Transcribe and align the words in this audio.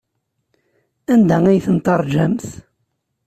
Anda 1.13 1.37
ay 1.47 1.59
ten-teṛjamt? 1.65 2.45